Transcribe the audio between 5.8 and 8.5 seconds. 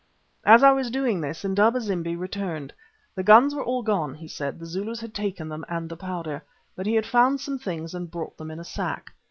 the powder. But he had found some things and brought them